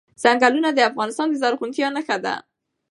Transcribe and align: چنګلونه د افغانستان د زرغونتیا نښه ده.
چنګلونه 0.21 0.69
د 0.73 0.79
افغانستان 0.89 1.27
د 1.29 1.35
زرغونتیا 1.41 1.87
نښه 1.95 2.17
ده. 2.25 2.35